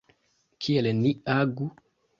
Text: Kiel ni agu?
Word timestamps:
Kiel 0.65 0.85
ni 1.03 1.11
agu? 1.37 1.67